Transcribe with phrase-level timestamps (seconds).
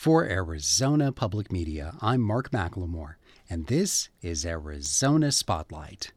[0.00, 3.16] For Arizona Public Media, I'm Mark McLemore,
[3.50, 6.12] and this is Arizona Spotlight.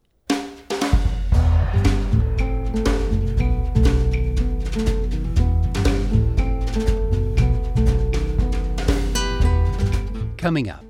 [10.37, 10.85] Coming up,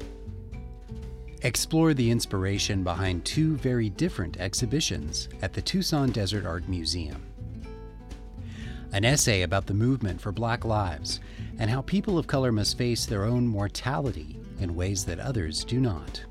[1.41, 7.32] explore the inspiration behind two very different exhibitions at the Tucson Desert Art Museum.
[8.93, 11.19] An essay about the movement for Black lives
[11.57, 15.79] and how people of color must face their own mortality in ways that others do
[15.79, 16.23] not.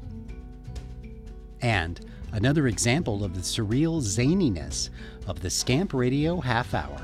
[1.61, 2.01] And
[2.33, 4.91] another example of the surreal zaniness
[5.27, 7.01] of the Scamp Radio Half Hour.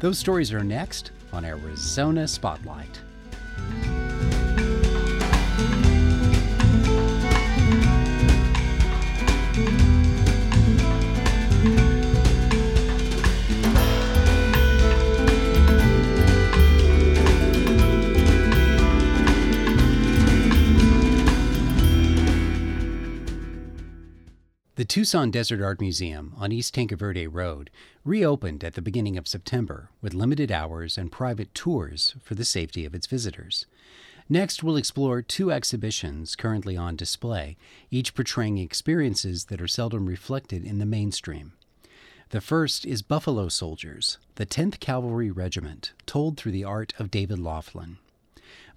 [0.00, 3.00] Those stories are next on Arizona Spotlight.
[25.04, 27.68] Tucson Desert Art Museum on East Tanque Verde Road
[28.06, 32.86] reopened at the beginning of September with limited hours and private tours for the safety
[32.86, 33.66] of its visitors.
[34.30, 37.58] Next, we'll explore two exhibitions currently on display,
[37.90, 41.52] each portraying experiences that are seldom reflected in the mainstream.
[42.30, 47.38] The first is Buffalo Soldiers, the 10th Cavalry Regiment, told through the art of David
[47.40, 47.98] Laughlin.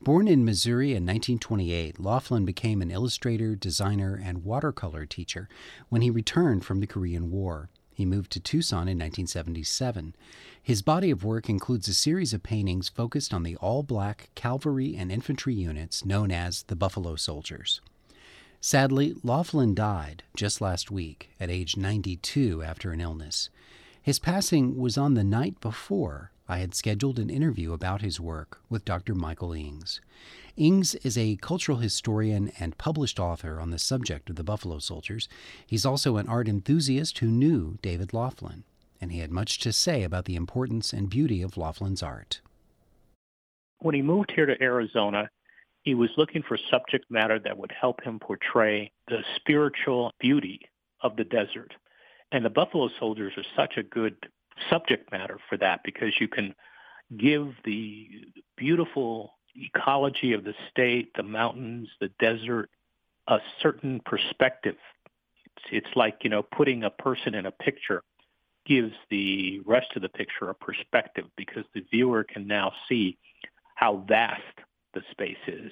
[0.01, 5.49] Born in Missouri in 1928, Laughlin became an illustrator, designer, and watercolor teacher
[5.89, 7.69] when he returned from the Korean War.
[7.93, 10.15] He moved to Tucson in 1977.
[10.61, 14.95] His body of work includes a series of paintings focused on the all black cavalry
[14.95, 17.81] and infantry units known as the Buffalo Soldiers.
[18.61, 23.49] Sadly, Laughlin died just last week at age 92 after an illness.
[23.99, 28.61] His passing was on the night before I had scheduled an interview about his work
[28.69, 29.13] with Dr.
[29.13, 29.99] Michael Ings.
[30.55, 35.27] Ings is a cultural historian and published author on the subject of the Buffalo Soldiers.
[35.65, 38.63] He's also an art enthusiast who knew David Laughlin,
[39.02, 42.39] and he had much to say about the importance and beauty of Laughlin's art.
[43.80, 45.30] When he moved here to Arizona,
[45.83, 50.61] he was looking for subject matter that would help him portray the spiritual beauty
[51.02, 51.73] of the desert.
[52.31, 54.15] And the Buffalo Soldiers are such a good
[54.69, 56.53] subject matter for that because you can
[57.15, 58.25] give the
[58.57, 62.69] beautiful ecology of the state, the mountains, the desert,
[63.27, 64.75] a certain perspective.
[65.45, 68.03] It's, it's like, you know, putting a person in a picture
[68.65, 73.17] gives the rest of the picture a perspective because the viewer can now see
[73.75, 74.41] how vast
[74.93, 75.71] the space is.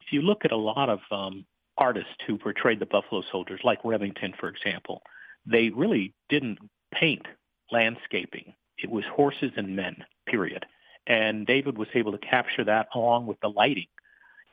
[0.00, 1.44] If you look at a lot of um,
[1.76, 5.02] artists who portrayed the Buffalo Soldiers, like Remington, for example,
[5.46, 6.58] they really didn't
[6.92, 7.26] paint
[7.70, 8.54] landscaping.
[8.82, 10.64] It was horses and men, period.
[11.06, 13.86] And David was able to capture that along with the lighting.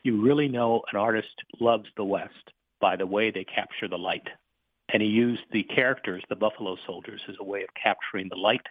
[0.04, 4.28] You really know an artist loves the West by the way they capture the light.
[4.90, 8.66] And he used the characters, the Buffalo Soldiers, as a way of capturing the light,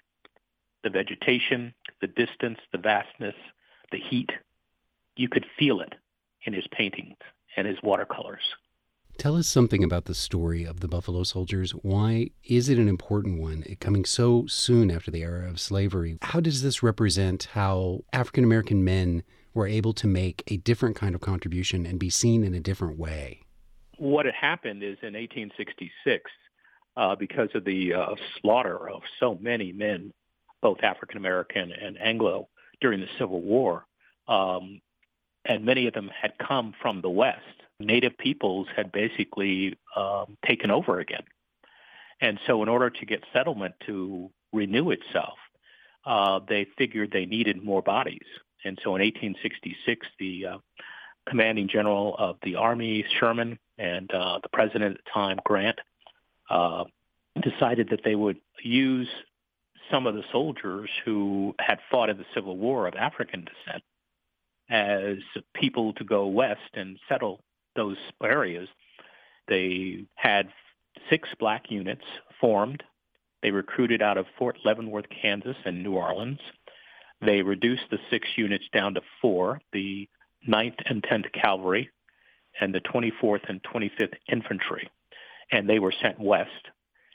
[0.83, 3.35] the vegetation, the distance, the vastness,
[3.91, 4.31] the heat.
[5.17, 5.95] You could feel it
[6.45, 7.17] in his paintings
[7.57, 8.43] and his watercolors.
[9.17, 11.71] Tell us something about the story of the Buffalo Soldiers.
[11.71, 16.19] Why is it an important one, coming so soon after the era of slavery?
[16.21, 19.23] How does this represent how African American men
[19.55, 22.99] were able to make a different kind of contribution and be seen in a different
[22.99, 23.41] way?
[23.97, 26.31] What had happened is in 1866,
[26.97, 30.13] uh, because of the uh, slaughter of so many men,
[30.61, 32.49] both African American and Anglo,
[32.81, 33.87] during the Civil War,
[34.29, 34.81] um,
[35.45, 40.71] and many of them had come from the West native peoples had basically um, taken
[40.71, 41.25] over again.
[42.21, 45.39] And so in order to get settlement to renew itself,
[46.07, 48.27] uh, they figured they needed more bodies.
[48.65, 50.59] And so in 1866, the uh,
[51.29, 55.79] commanding general of the Army, Sherman, and uh, the president at the time, Grant,
[56.49, 56.85] uh,
[57.43, 59.09] decided that they would use
[59.91, 63.83] some of the soldiers who had fought in the Civil War of African descent
[64.71, 65.19] as
[65.55, 67.41] people to go west and settle
[67.77, 68.69] those areas.
[69.49, 70.49] They had
[71.11, 72.05] six black units
[72.41, 72.83] formed.
[73.43, 76.41] They recruited out of Fort Leavenworth, Kansas, and New Orleans.
[77.21, 80.09] They reduced the six units down to four, the
[80.49, 81.91] 9th and 10th Cavalry
[82.61, 84.89] and the 24th and 25th Infantry.
[85.51, 86.51] And they were sent west.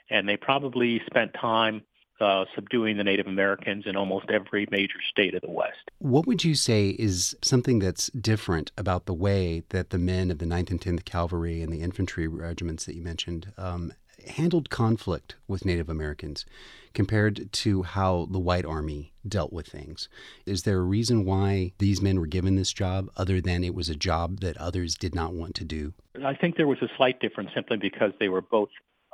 [0.09, 1.83] And they probably spent time
[2.19, 5.91] uh, subduing the Native Americans in almost every major state of the West.
[5.99, 10.39] What would you say is something that's different about the way that the men of
[10.39, 13.93] the 9th and 10th Cavalry and the infantry regiments that you mentioned um,
[14.27, 16.45] handled conflict with Native Americans
[16.93, 20.09] compared to how the white army dealt with things.
[20.45, 23.89] Is there a reason why these men were given this job other than it was
[23.89, 25.93] a job that others did not want to do?
[26.23, 28.69] I think there was a slight difference simply because they were both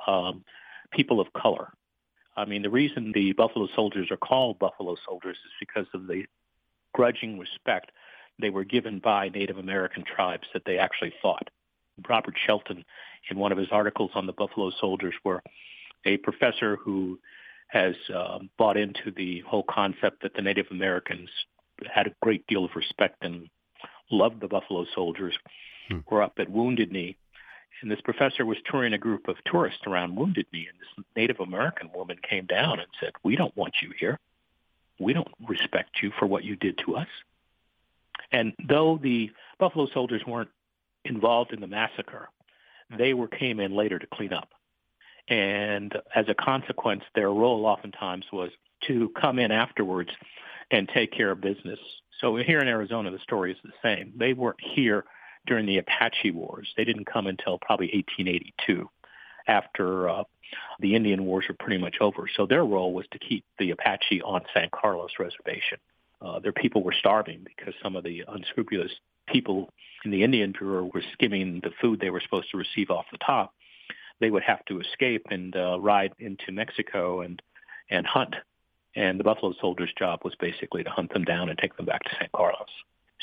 [0.07, 0.43] um,
[0.91, 1.73] people of color.
[2.37, 6.25] I mean, the reason the Buffalo Soldiers are called Buffalo Soldiers is because of the
[6.93, 7.91] grudging respect
[8.39, 11.49] they were given by Native American tribes that they actually fought.
[12.09, 12.83] Robert Shelton,
[13.29, 15.41] in one of his articles on the Buffalo Soldiers, were
[16.05, 17.19] a professor who
[17.69, 21.29] has uh, bought into the whole concept that the Native Americans
[21.93, 23.49] had a great deal of respect and
[24.11, 25.35] loved the Buffalo Soldiers.
[25.89, 25.99] Hmm.
[26.09, 27.15] Were up at Wounded Knee,
[27.81, 31.39] and this professor was touring a group of tourists around Wounded Knee, and this Native
[31.39, 34.19] American woman came down and said, "We don't want you here.
[34.99, 37.07] We don't respect you for what you did to us."
[38.31, 40.51] And though the Buffalo Soldiers weren't
[41.03, 42.29] involved in the massacre,
[42.89, 44.53] they were came in later to clean up.
[45.27, 48.51] And as a consequence, their role oftentimes was
[48.87, 50.11] to come in afterwards
[50.71, 51.79] and take care of business.
[52.19, 54.13] So here in Arizona, the story is the same.
[54.15, 55.05] They weren't here
[55.45, 56.73] during the Apache Wars.
[56.75, 58.89] They didn't come until probably 1882
[59.47, 60.23] after uh,
[60.79, 62.27] the Indian Wars were pretty much over.
[62.35, 65.77] So their role was to keep the Apache on San Carlos Reservation.
[66.21, 68.91] Uh, their people were starving because some of the unscrupulous
[69.27, 69.69] people
[70.03, 73.17] in the Indian Bureau were skimming the food they were supposed to receive off the
[73.17, 73.53] top.
[74.19, 77.41] They would have to escape and uh, ride into Mexico and
[77.89, 78.35] and hunt.
[78.95, 82.03] And the Buffalo Soldiers' job was basically to hunt them down and take them back
[82.03, 82.69] to San Carlos.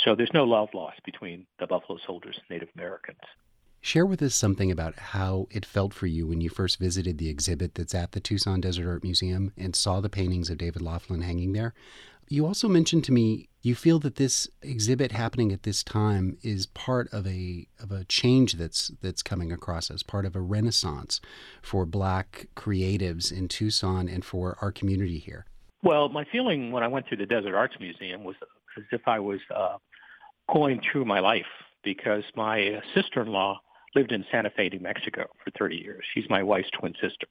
[0.04, 3.20] So there's no love lost between the Buffalo Soldiers and Native Americans.
[3.81, 7.28] Share with us something about how it felt for you when you first visited the
[7.28, 11.22] exhibit that's at the Tucson Desert Art Museum and saw the paintings of David Laughlin
[11.22, 11.75] hanging there.
[12.28, 16.66] You also mentioned to me you feel that this exhibit happening at this time is
[16.66, 21.20] part of a of a change that's that's coming across as part of a renaissance
[21.60, 25.44] for black creatives in Tucson and for our community here.
[25.82, 28.37] Well, my feeling when I went to the Desert Arts Museum was
[28.76, 29.76] as if I was uh,
[30.52, 31.46] going through my life
[31.82, 33.60] because my sister-in-law
[33.94, 36.04] lived in Santa Fe, New Mexico for 30 years.
[36.14, 37.26] She's my wife's twin sister.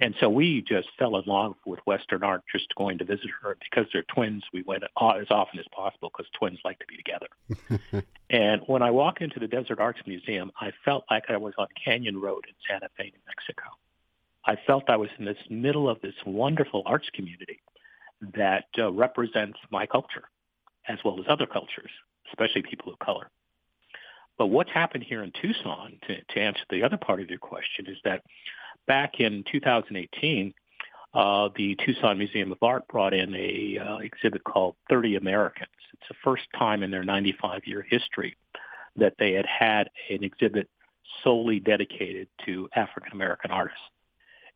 [0.00, 3.56] And so we just fell in love with Western art just going to visit her.
[3.60, 8.06] Because they're twins, we went as often as possible because twins like to be together.
[8.30, 11.66] and when I walk into the Desert Arts Museum, I felt like I was on
[11.84, 13.64] Canyon Road in Santa Fe, New Mexico.
[14.44, 17.60] I felt I was in this middle of this wonderful arts community
[18.36, 20.28] that uh, represents my culture
[20.88, 21.90] as well as other cultures,
[22.30, 23.30] especially people of color.
[24.38, 27.86] But what's happened here in Tucson, to, to answer the other part of your question,
[27.88, 28.22] is that
[28.86, 30.54] back in 2018,
[31.14, 35.68] uh, the Tucson Museum of Art brought in a uh, exhibit called 30 Americans.
[35.94, 38.36] It's the first time in their 95-year history
[38.96, 40.68] that they had had an exhibit
[41.24, 43.82] solely dedicated to African American artists.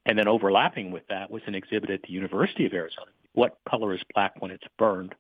[0.04, 3.94] And then overlapping with that was an exhibit at the University of Arizona, What Color
[3.94, 5.14] is Black When It's Burned,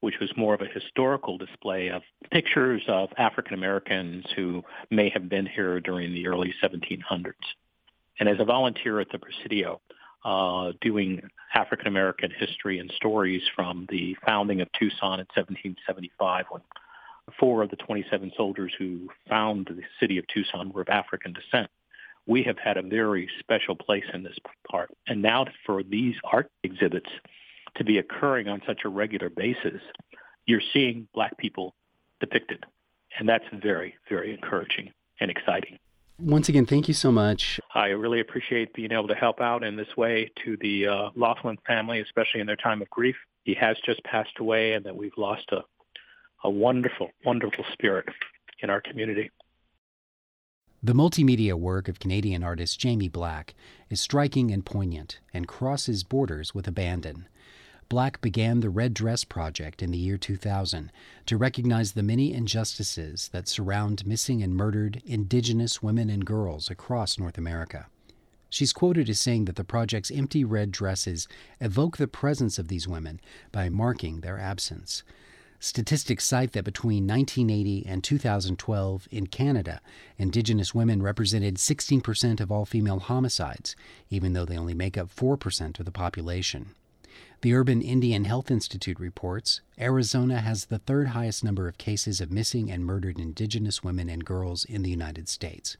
[0.00, 5.28] which was more of a historical display of pictures of African Americans who may have
[5.28, 7.32] been here during the early 1700s.
[8.20, 9.80] And as a volunteer at the Presidio,
[10.24, 11.22] uh, doing
[11.54, 16.62] African American history and stories from the founding of Tucson in 1775 when
[17.38, 21.70] four of the 27 soldiers who found the city of Tucson were of African descent.
[22.26, 24.36] We have had a very special place in this
[24.70, 24.90] part.
[25.06, 27.08] And now for these art exhibits
[27.78, 29.80] to be occurring on such a regular basis,
[30.46, 31.74] you're seeing black people
[32.20, 32.64] depicted.
[33.18, 35.78] And that's very, very encouraging and exciting.
[36.20, 37.60] Once again, thank you so much.
[37.74, 41.58] I really appreciate being able to help out in this way to the uh, Laughlin
[41.66, 43.14] family, especially in their time of grief.
[43.44, 45.60] He has just passed away, and that we've lost a,
[46.42, 48.06] a wonderful, wonderful spirit
[48.60, 49.30] in our community.
[50.82, 53.54] The multimedia work of Canadian artist Jamie Black
[53.88, 57.28] is striking and poignant and crosses borders with abandon.
[57.90, 60.92] Black began the Red Dress Project in the year 2000
[61.24, 67.18] to recognize the many injustices that surround missing and murdered Indigenous women and girls across
[67.18, 67.86] North America.
[68.50, 71.28] She's quoted as saying that the project's empty red dresses
[71.62, 73.20] evoke the presence of these women
[73.52, 75.02] by marking their absence.
[75.58, 79.80] Statistics cite that between 1980 and 2012 in Canada,
[80.18, 83.74] Indigenous women represented 16% of all female homicides,
[84.10, 86.74] even though they only make up 4% of the population.
[87.40, 92.32] The Urban Indian Health Institute reports Arizona has the third highest number of cases of
[92.32, 95.76] missing and murdered Indigenous women and girls in the United States.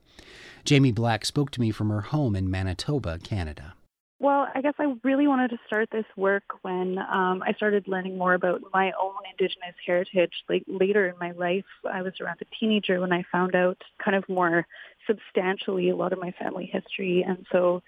[0.64, 3.74] Jamie Black spoke to me from her home in Manitoba, Canada.
[4.20, 8.16] Well, I guess I really wanted to start this work when um, I started learning
[8.16, 10.44] more about my own Indigenous heritage.
[10.48, 14.16] Like later in my life, I was around a teenager when I found out kind
[14.16, 14.64] of more
[15.08, 17.82] substantially a lot of my family history, and so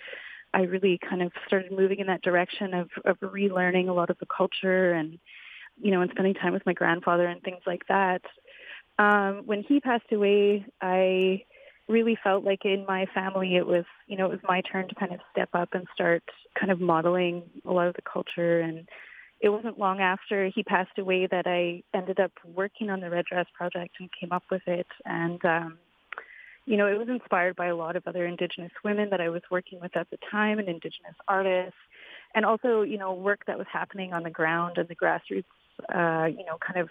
[0.53, 4.19] I really kind of started moving in that direction of, of relearning a lot of
[4.19, 5.19] the culture and
[5.81, 8.23] you know and spending time with my grandfather and things like that.
[8.99, 11.45] Um, when he passed away, I
[11.89, 14.95] really felt like in my family it was you know it was my turn to
[14.95, 16.23] kind of step up and start
[16.59, 18.89] kind of modeling a lot of the culture and
[19.41, 23.25] it wasn't long after he passed away that I ended up working on the Red
[23.25, 25.79] Dress project and came up with it and um
[26.71, 29.43] you know it was inspired by a lot of other indigenous women that I was
[29.51, 31.79] working with at the time and indigenous artists
[32.35, 35.45] and also you know work that was happening on the ground and the grassroots
[35.95, 36.89] uh, you know, kind of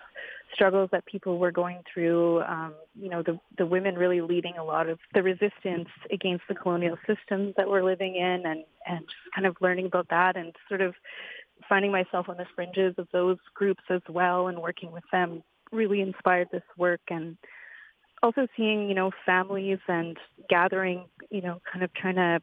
[0.54, 2.42] struggles that people were going through.
[2.42, 6.56] Um, you know, the the women really leading a lot of the resistance against the
[6.56, 10.56] colonial systems that we're living in, and and just kind of learning about that, and
[10.68, 10.96] sort of
[11.68, 16.02] finding myself on the fringes of those groups as well, and working with them really
[16.02, 17.38] inspired this work and
[18.22, 20.18] also seeing you know families and
[20.50, 22.42] gathering you know kind of trying to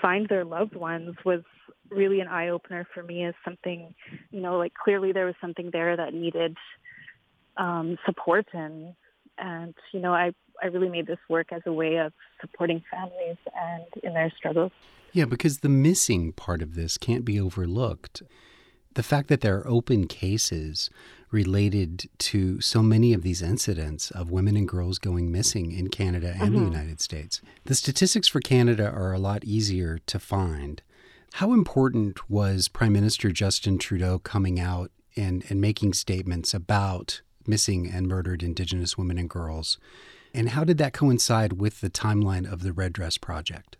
[0.00, 1.42] find their loved ones was
[1.90, 3.94] really an eye opener for me as something,
[4.30, 6.56] you know, like clearly there was something there that needed
[7.56, 8.94] um, support and
[9.38, 10.32] and you know I
[10.62, 14.72] I really made this work as a way of supporting families and in their struggles.
[15.12, 18.22] Yeah, because the missing part of this can't be overlooked.
[18.94, 20.90] The fact that there are open cases
[21.30, 26.30] related to so many of these incidents of women and girls going missing in Canada
[26.38, 26.58] and mm-hmm.
[26.58, 27.42] the United States.
[27.64, 30.80] The statistics for Canada are a lot easier to find.
[31.34, 37.90] How important was Prime Minister Justin Trudeau coming out and, and making statements about missing
[37.92, 39.76] and murdered Indigenous women and girls?
[40.32, 43.76] And how did that coincide with the timeline of the Red Dress Project?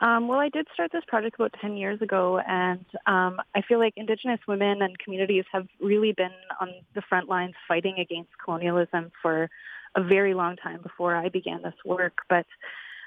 [0.00, 3.78] Um, well, I did start this project about 10 years ago, and um, I feel
[3.78, 9.10] like Indigenous women and communities have really been on the front lines fighting against colonialism
[9.22, 9.48] for
[9.94, 12.18] a very long time before I began this work.
[12.28, 12.46] But,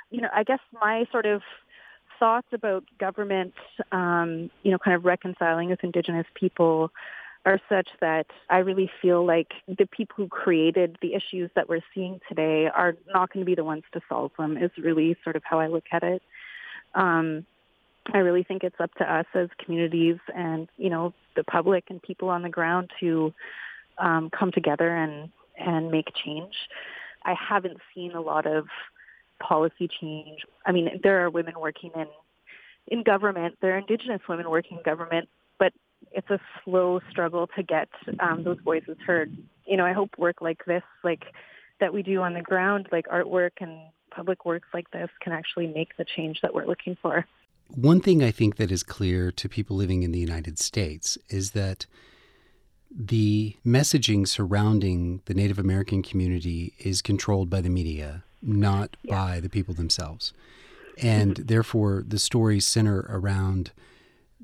[0.10, 1.41] you know, I guess my sort of
[2.17, 3.53] thoughts about government,
[3.91, 6.91] um, you know, kind of reconciling with Indigenous people
[7.46, 11.81] are such that I really feel like the people who created the issues that we're
[11.93, 14.58] seeing today are not going to be the ones to solve them.
[14.58, 16.22] Is really sort of how I look at it.
[16.96, 17.46] Um,
[18.13, 22.01] I really think it's up to us as communities and you know the public and
[22.01, 23.34] people on the ground to
[23.98, 26.53] um, come together and and make change.
[27.24, 28.65] I haven't seen a lot of
[29.39, 30.39] policy change.
[30.65, 32.08] I mean, there are women working in
[32.88, 33.58] in government.
[33.62, 35.29] There are Indigenous women working in government,
[35.60, 35.74] but
[36.12, 39.36] it's a slow struggle to get um, those voices heard.
[39.65, 41.24] You know, I hope work like this, like
[41.79, 43.77] that we do on the ground, like artwork and
[44.10, 47.25] public works like this, can actually make the change that we're looking for.
[47.75, 51.51] One thing I think that is clear to people living in the United States is
[51.51, 51.86] that
[52.89, 59.16] the messaging surrounding the Native American community is controlled by the media not yeah.
[59.16, 60.34] by the people themselves.
[61.01, 61.46] And mm-hmm.
[61.46, 63.72] therefore, the stories center around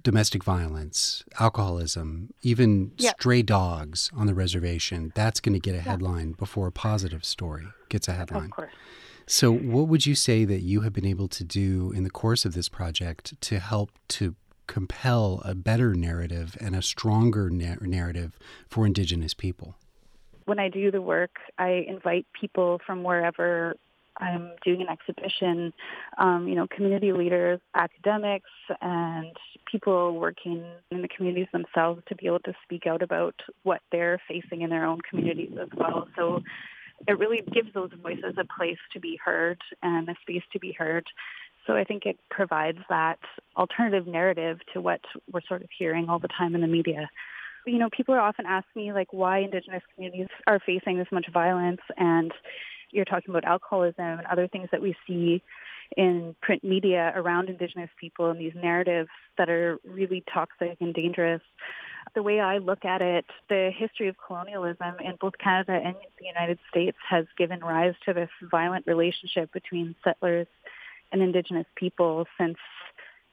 [0.01, 5.12] domestic violence, alcoholism, even stray dogs on the reservation.
[5.15, 8.51] That's going to get a headline before a positive story gets a headline.
[9.27, 12.46] So, what would you say that you have been able to do in the course
[12.46, 14.36] of this project to help to
[14.67, 18.38] compel a better narrative and a stronger na- narrative
[18.70, 19.75] for Indigenous people?
[20.46, 23.75] When I do the work, I invite people from wherever
[24.17, 25.74] I'm doing an exhibition,
[26.20, 29.36] um, you know, community leaders, academics, and
[29.70, 34.22] people working in the communities themselves to be able to speak out about what they're
[34.27, 36.08] facing in their own communities as well.
[36.15, 36.44] So
[37.07, 40.71] it really gives those voices a place to be heard and a space to be
[40.71, 41.05] heard.
[41.67, 43.19] So I think it provides that
[43.57, 47.09] alternative narrative to what we're sort of hearing all the time in the media.
[47.65, 51.25] You know, people are often asking me like why Indigenous communities are facing this much
[51.33, 52.31] violence and
[52.91, 55.41] you're talking about alcoholism and other things that we see
[55.97, 61.41] in print media around Indigenous people and these narratives that are really toxic and dangerous.
[62.13, 66.25] The way I look at it, the history of colonialism in both Canada and the
[66.25, 70.47] United States has given rise to this violent relationship between settlers
[71.12, 72.57] and Indigenous people since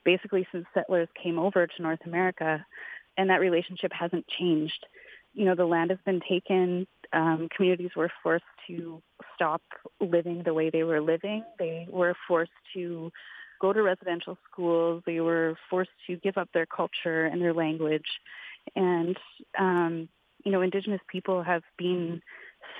[0.05, 2.64] basically since settlers came over to North America.
[3.17, 4.87] And that relationship hasn't changed.
[5.35, 9.02] You know, the land has been taken, um, communities were forced to
[9.35, 9.62] stop
[10.00, 11.45] living the way they were living.
[11.59, 13.12] They were forced to
[13.61, 15.02] go to residential schools.
[15.07, 18.07] They were forced to give up their culture and their language.
[18.75, 19.16] And,
[19.59, 20.09] um,
[20.45, 22.23] you know, Indigenous people have been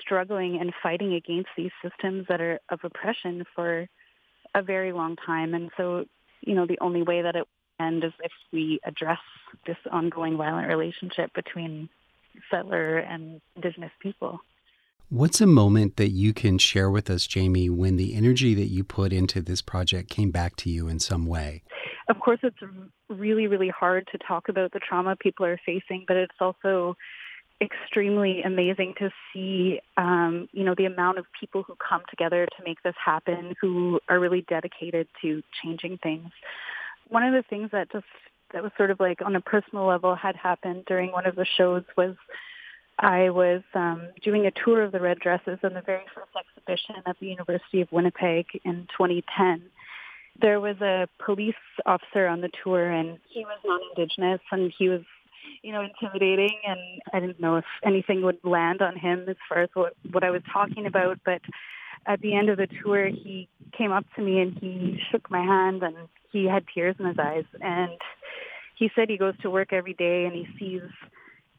[0.01, 3.87] struggling and fighting against these systems that are of oppression for
[4.55, 5.53] a very long time.
[5.53, 6.05] And so
[6.45, 7.45] you know, the only way that it
[7.79, 9.19] will end is if we address
[9.65, 11.89] this ongoing violent relationship between
[12.49, 14.39] settler and indigenous people.
[15.09, 18.83] What's a moment that you can share with us, Jamie, when the energy that you
[18.83, 21.61] put into this project came back to you in some way?
[22.09, 22.57] Of course, it's
[23.09, 26.97] really, really hard to talk about the trauma people are facing, but it's also
[27.61, 32.63] extremely amazing to see, um, you know, the amount of people who come together to
[32.65, 36.29] make this happen, who are really dedicated to changing things.
[37.07, 38.05] One of the things that just
[38.53, 41.45] that was sort of like on a personal level had happened during one of the
[41.57, 42.15] shows was
[42.99, 46.95] I was um, doing a tour of the red dresses on the very first exhibition
[47.05, 49.63] at the University of Winnipeg in 2010.
[50.41, 55.01] There was a police officer on the tour, and he was non-Indigenous, and he was,
[55.61, 56.79] you know, intimidating, and
[57.13, 60.31] I didn't know if anything would land on him as far as what, what I
[60.31, 61.41] was talking about, but
[62.05, 63.47] at the end of the tour, he
[63.77, 65.95] came up to me and he shook my hand, and
[66.31, 67.97] he had tears in his eyes, and
[68.75, 70.81] he said he goes to work every day and he sees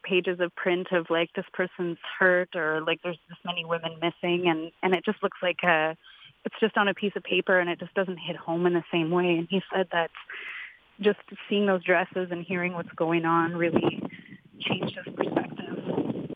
[0.03, 4.47] pages of print of like this person's hurt or like there's this many women missing
[4.47, 5.97] and and it just looks like a
[6.45, 8.83] it's just on a piece of paper and it just doesn't hit home in the
[8.91, 9.35] same way.
[9.37, 10.11] And he said that
[11.01, 14.01] just seeing those dresses and hearing what's going on really
[14.61, 16.31] changed his perspective.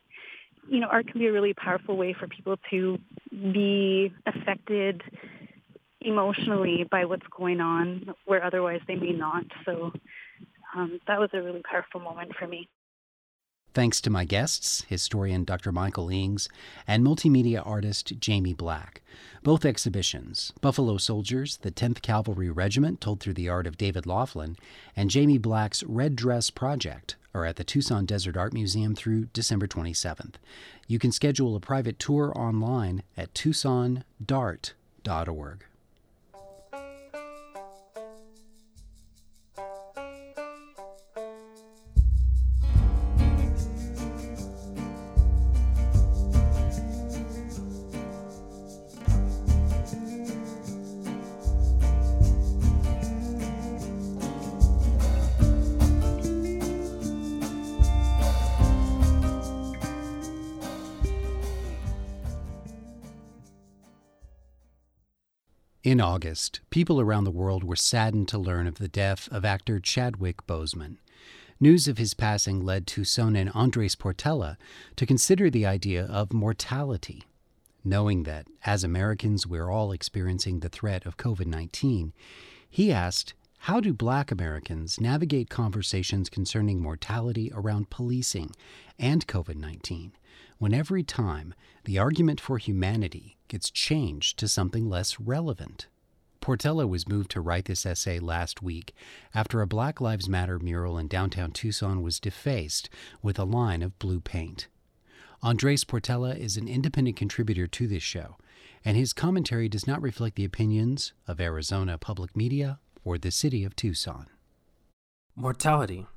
[0.68, 3.00] You know art can be a really powerful way for people to
[3.32, 5.02] be affected
[6.02, 9.46] emotionally by what's going on where otherwise they may not.
[9.66, 9.92] So
[10.76, 12.68] um, that was a really powerful moment for me
[13.76, 15.72] Thanks to my guests, historian Dr.
[15.72, 16.50] Michael Ings
[16.88, 19.04] and multimedia artist Jamie Black.
[19.44, 24.58] Both exhibitions, Buffalo Soldiers, the 10th Cavalry Regiment told through the art of David Laughlin,
[24.96, 29.68] and Jamie Black's Red Dress Project, are at the Tucson Desert Art Museum through December
[29.68, 30.38] 27th.
[30.88, 35.64] You can schedule a private tour online at tucsondart.org.
[66.00, 69.82] In August, people around the world were saddened to learn of the death of actor
[69.82, 70.96] Chadwick Boseman.
[71.60, 74.56] News of his passing led Toussaint Tucsonan Andres Portela
[74.96, 77.26] to consider the idea of mortality.
[77.84, 82.14] Knowing that, as Americans, we're all experiencing the threat of COVID 19,
[82.70, 88.52] he asked, How do black Americans navigate conversations concerning mortality around policing
[88.98, 90.14] and COVID 19?
[90.60, 91.54] When every time
[91.86, 95.88] the argument for humanity gets changed to something less relevant.
[96.42, 98.94] Portela was moved to write this essay last week
[99.34, 102.90] after a Black Lives Matter mural in downtown Tucson was defaced
[103.22, 104.68] with a line of blue paint.
[105.42, 108.36] Andres Portela is an independent contributor to this show,
[108.84, 113.64] and his commentary does not reflect the opinions of Arizona Public Media or the city
[113.64, 114.28] of Tucson.
[115.36, 116.08] Mortality.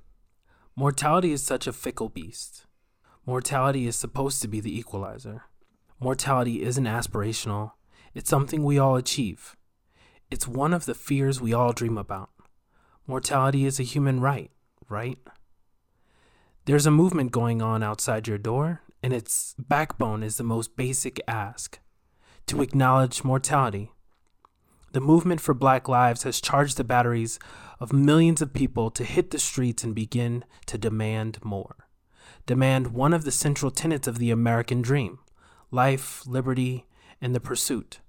[0.74, 2.66] Mortality is such a fickle beast.
[3.24, 5.44] Mortality is supposed to be the equalizer.
[6.00, 7.70] Mortality isn't aspirational,
[8.14, 9.54] it's something we all achieve.
[10.28, 12.30] It's one of the fears we all dream about.
[13.06, 14.50] Mortality is a human right,
[14.88, 15.18] right?
[16.64, 21.20] There's a movement going on outside your door, and its backbone is the most basic
[21.28, 21.78] ask
[22.46, 23.92] to acknowledge mortality.
[24.90, 27.38] The movement for Black Lives has charged the batteries
[27.78, 31.81] of millions of people to hit the streets and begin to demand more
[32.46, 35.18] demand one of the central tenets of the American dream
[35.70, 36.86] life, liberty,
[37.20, 38.00] and the pursuit.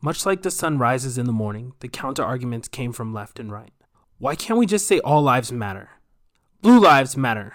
[0.00, 3.52] Much like the sun rises in the morning, the counter arguments came from left and
[3.52, 3.72] right.
[4.18, 5.90] Why can't we just say all lives matter?
[6.62, 7.54] Blue lives matter.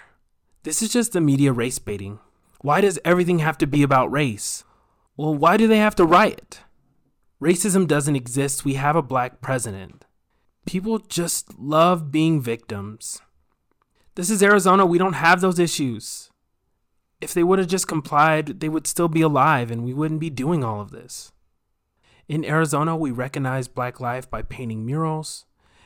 [0.64, 2.20] This is just the media race baiting.
[2.62, 4.64] Why does everything have to be about race?
[5.18, 6.60] Well, why do they have to riot?
[7.42, 8.64] Racism doesn't exist.
[8.64, 10.06] We have a black president.
[10.68, 13.22] People just love being victims.
[14.22, 14.86] This is Arizona.
[14.86, 16.30] We don't have those issues.
[17.22, 20.30] If they would have just complied, they would still be alive and we wouldn't be
[20.30, 21.32] doing all of this.
[22.28, 25.46] In Arizona, we recognize Black life by painting murals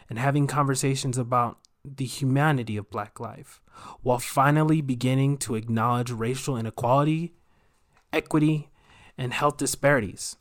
[0.09, 3.61] and having conversations about the humanity of Black life,
[4.01, 7.35] while finally beginning to acknowledge racial inequality,
[8.11, 8.69] equity,
[9.17, 10.35] and health disparities.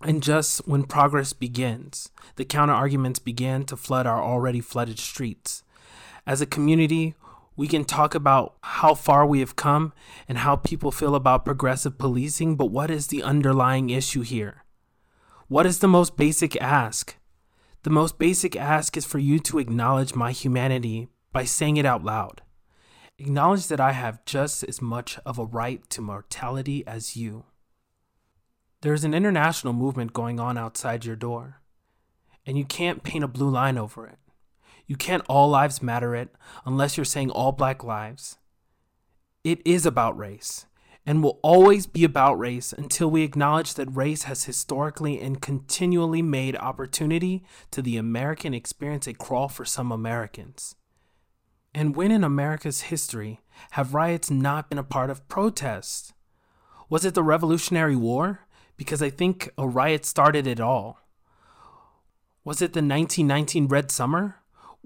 [0.00, 5.64] And just when progress begins, the counter arguments began to flood our already flooded streets
[6.26, 7.14] as a community,
[7.56, 9.92] we can talk about how far we have come
[10.28, 14.64] and how people feel about progressive policing, but what is the underlying issue here?
[15.46, 17.16] What is the most basic ask?
[17.84, 22.02] The most basic ask is for you to acknowledge my humanity by saying it out
[22.02, 22.42] loud.
[23.18, 27.44] Acknowledge that I have just as much of a right to mortality as you.
[28.80, 31.60] There is an international movement going on outside your door,
[32.44, 34.18] and you can't paint a blue line over it.
[34.86, 36.34] You can't all lives matter it
[36.66, 38.38] unless you're saying all black lives.
[39.42, 40.66] It is about race
[41.06, 46.22] and will always be about race until we acknowledge that race has historically and continually
[46.22, 50.76] made opportunity to the American experience a crawl for some Americans.
[51.74, 53.40] And when in America's history
[53.72, 56.14] have riots not been a part of protest?
[56.88, 58.46] Was it the Revolutionary War?
[58.76, 61.00] Because I think a riot started it all.
[62.44, 64.36] Was it the 1919 Red Summer?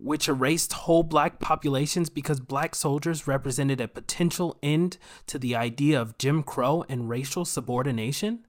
[0.01, 6.01] Which erased whole black populations because black soldiers represented a potential end to the idea
[6.01, 8.47] of Jim Crow and racial subordination?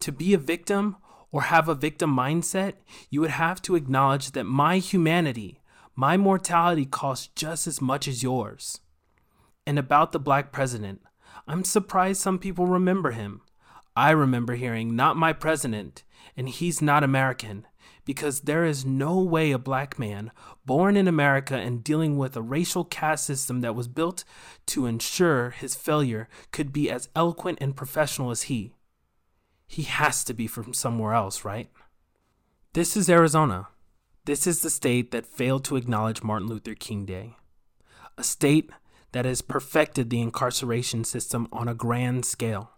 [0.00, 0.96] To be a victim
[1.30, 2.74] or have a victim mindset,
[3.10, 5.60] you would have to acknowledge that my humanity,
[5.94, 8.80] my mortality costs just as much as yours.
[9.66, 11.02] And about the black president,
[11.46, 13.42] I'm surprised some people remember him.
[13.96, 16.04] I remember hearing, not my president,
[16.36, 17.66] and he's not American,
[18.04, 20.30] because there is no way a black man
[20.64, 24.24] born in America and dealing with a racial caste system that was built
[24.66, 28.72] to ensure his failure could be as eloquent and professional as he.
[29.66, 31.70] He has to be from somewhere else, right?
[32.72, 33.68] This is Arizona.
[34.24, 37.36] This is the state that failed to acknowledge Martin Luther King Day.
[38.16, 38.70] A state
[39.12, 42.72] that has perfected the incarceration system on a grand scale.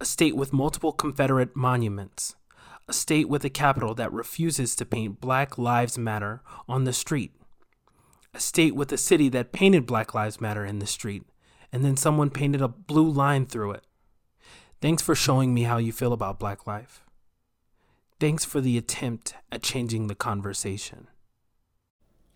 [0.00, 2.34] A state with multiple Confederate monuments
[2.90, 7.32] a state with a capital that refuses to paint Black Lives Matter on the street,
[8.34, 11.22] a state with a city that painted Black Lives Matter in the street,
[11.72, 13.84] and then someone painted a blue line through it.
[14.80, 17.04] Thanks for showing me how you feel about Black life.
[18.18, 21.06] Thanks for the attempt at changing the conversation.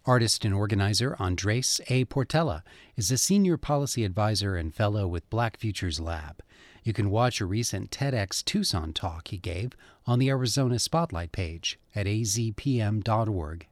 [0.07, 2.05] Artist and organizer Andres A.
[2.05, 2.63] Portela
[2.95, 6.43] is a senior policy advisor and fellow with Black Futures Lab.
[6.85, 9.73] You can watch a recent TEDx Tucson talk he gave
[10.07, 13.67] on the Arizona Spotlight page at azpm.org.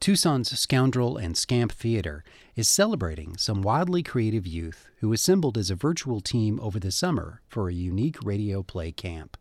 [0.00, 2.22] Tucson's Scoundrel and Scamp Theater
[2.54, 7.42] is celebrating some wildly creative youth who assembled as a virtual team over the summer
[7.48, 9.36] for a unique radio play camp.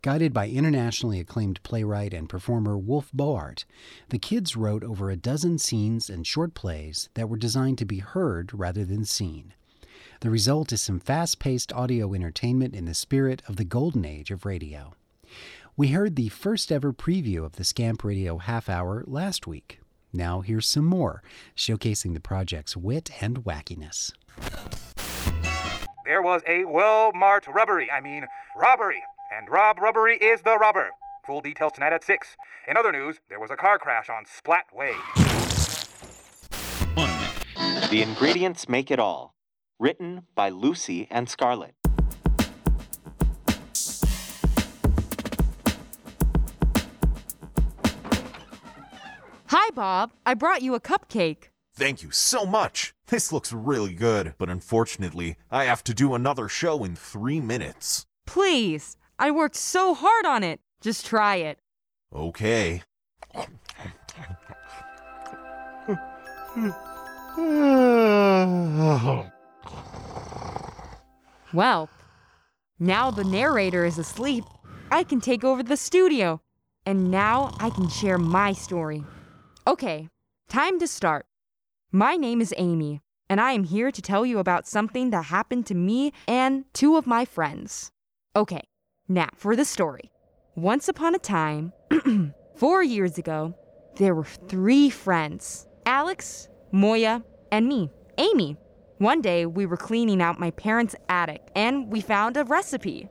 [0.00, 3.64] Guided by internationally acclaimed playwright and performer Wolf Bowart,
[4.08, 7.98] the kids wrote over a dozen scenes and short plays that were designed to be
[7.98, 9.52] heard rather than seen.
[10.20, 14.30] The result is some fast paced audio entertainment in the spirit of the golden age
[14.30, 14.94] of radio.
[15.76, 19.80] We heard the first ever preview of the Scamp Radio half hour last week.
[20.12, 21.20] Now here's some more,
[21.56, 24.12] showcasing the project's wit and wackiness.
[26.04, 28.24] There was a well-marked robbery, I mean,
[28.56, 29.02] robbery.
[29.36, 30.90] And Rob Robbery is the robber.
[31.26, 32.36] Full details tonight at 6.
[32.68, 34.92] In other news, there was a car crash on Splat Way.
[37.90, 39.34] The Ingredients Make It All.
[39.80, 41.74] Written by Lucy and Scarlett.
[49.66, 50.12] Hi, Bob.
[50.26, 51.44] I brought you a cupcake.
[51.74, 52.94] Thank you so much.
[53.06, 58.04] This looks really good, but unfortunately, I have to do another show in three minutes.
[58.26, 58.98] Please.
[59.18, 60.60] I worked so hard on it.
[60.82, 61.60] Just try it.
[62.14, 62.82] Okay.
[71.54, 71.88] Well,
[72.78, 74.44] now the narrator is asleep,
[74.90, 76.42] I can take over the studio.
[76.84, 79.02] And now I can share my story.
[79.66, 80.10] Okay,
[80.46, 81.24] time to start.
[81.90, 83.00] My name is Amy,
[83.30, 86.98] and I am here to tell you about something that happened to me and two
[86.98, 87.90] of my friends.
[88.36, 88.60] Okay,
[89.08, 90.10] now for the story.
[90.54, 91.72] Once upon a time,
[92.56, 93.54] four years ago,
[93.96, 98.58] there were three friends Alex, Moya, and me, Amy.
[98.98, 103.08] One day, we were cleaning out my parents' attic and we found a recipe.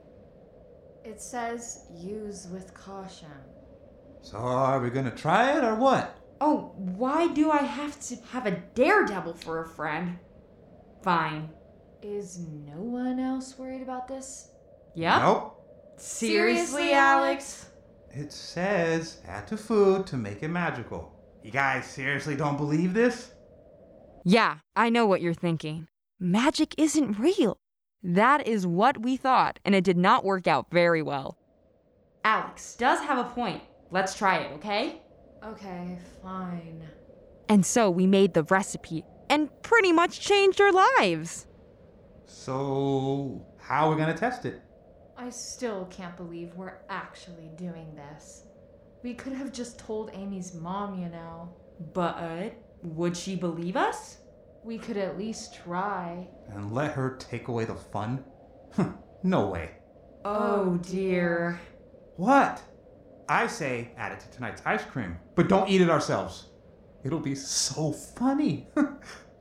[1.04, 3.42] It says use with caution.
[4.22, 6.20] So, are we gonna try it or what?
[6.46, 10.18] Oh, why do I have to have a daredevil for a friend?
[11.02, 11.48] Fine.
[12.02, 14.50] Is no one else worried about this?
[14.94, 15.22] Yep.
[15.22, 15.96] Nope.
[15.96, 17.70] Seriously, Alex?
[18.10, 21.18] It says add to food to make it magical.
[21.42, 23.30] You guys seriously don't believe this?
[24.22, 25.88] Yeah, I know what you're thinking.
[26.20, 27.56] Magic isn't real.
[28.02, 31.38] That is what we thought, and it did not work out very well.
[32.22, 33.62] Alex does have a point.
[33.90, 35.00] Let's try it, okay?
[35.44, 36.82] Okay, fine.
[37.48, 41.46] And so we made the recipe and pretty much changed our lives.
[42.24, 44.62] So, how are we gonna test it?
[45.16, 48.44] I still can't believe we're actually doing this.
[49.02, 51.54] We could have just told Amy's mom, you know.
[51.92, 54.18] But would she believe us?
[54.62, 56.26] We could at least try.
[56.48, 58.24] And let her take away the fun?
[59.22, 59.72] no way.
[60.24, 61.60] Oh dear.
[61.60, 62.62] Oh, what?
[63.28, 66.46] I say add it to tonight's ice cream, but don't eat it ourselves.
[67.04, 68.68] It'll be so funny.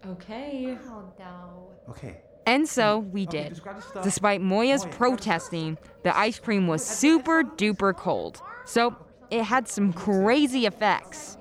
[0.05, 0.77] Okay.
[0.89, 1.69] Oh no.
[1.89, 2.17] okay.
[2.45, 3.11] And so mm.
[3.11, 3.55] we Okay, did.
[3.63, 4.01] just the.
[4.01, 8.41] Despite Moya's Moya, protesting, the ice cream was super duper cold.
[8.65, 8.97] So
[9.31, 11.37] it had some crazy effects.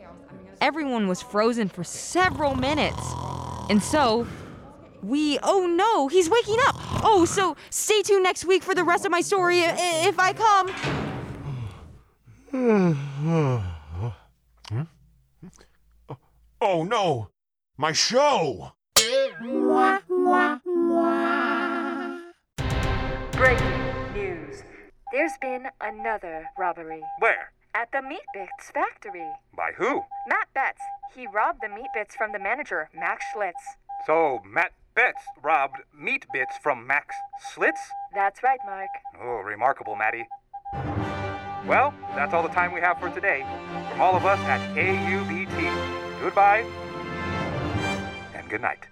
[0.61, 3.03] Everyone was frozen for several minutes.
[3.69, 4.29] And so
[5.03, 6.77] we, oh no, he's waking up.
[7.03, 10.21] Oh, so stay tuned next week for the rest of my story i- i- if
[10.21, 11.12] I come.
[16.65, 17.29] Oh no!
[17.79, 18.73] My show!
[23.33, 24.63] Breaking news.
[25.13, 27.53] There's been another robbery Where?
[27.75, 29.31] at the Meat Bits factory.
[29.57, 30.03] By who?
[30.29, 30.83] Matt Betts,
[31.15, 33.79] he robbed the meat bits from the manager, Max Schlitz.
[34.07, 37.17] So, Matt Betts robbed meat bits from Max
[37.55, 37.81] Schlitz?
[38.15, 38.91] That's right, Mark.
[39.19, 40.29] Oh, remarkable, Maddie.
[41.67, 43.47] Well, that's all the time we have for today.
[43.91, 46.67] From all of us at KUBT, goodbye
[48.35, 48.89] and good night.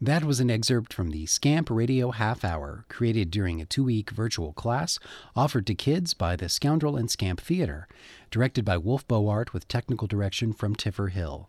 [0.00, 4.10] That was an excerpt from the Scamp Radio Half Hour, created during a two week
[4.10, 4.98] virtual class
[5.36, 7.86] offered to kids by the Scoundrel and Scamp Theater,
[8.30, 11.48] directed by Wolf Bowart with technical direction from Tiffer Hill.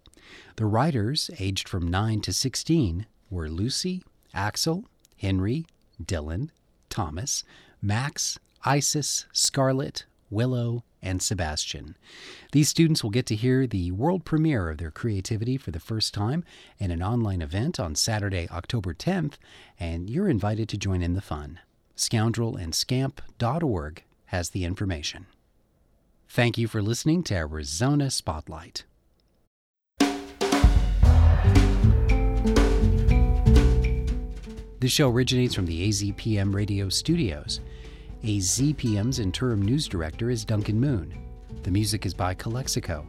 [0.55, 4.85] The writers, aged from 9 to 16, were Lucy, Axel,
[5.17, 5.65] Henry,
[6.01, 6.49] Dylan,
[6.89, 7.43] Thomas,
[7.81, 11.95] Max, Isis, Scarlett, Willow, and Sebastian.
[12.51, 16.13] These students will get to hear the world premiere of their creativity for the first
[16.13, 16.43] time
[16.79, 19.33] in an online event on Saturday, October 10th,
[19.79, 21.59] and you're invited to join in the fun.
[21.95, 25.27] Scoundrelandscamp.org has the information.
[26.27, 28.83] Thank you for listening to Arizona Spotlight.
[34.79, 37.61] This show originates from the AZPM radio studios.
[38.23, 41.13] AZPM's interim news director is Duncan Moon.
[41.63, 43.05] The music is by Calexico.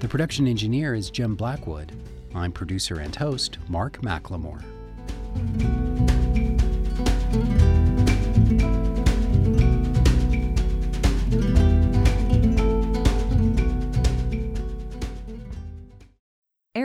[0.00, 1.92] The production engineer is Jim Blackwood.
[2.34, 4.62] I'm producer and host Mark McLemore.